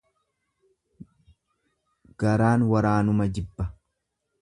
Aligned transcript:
Garaan 2.25 2.67
waraanuma 2.73 3.33
jibba. 3.37 3.73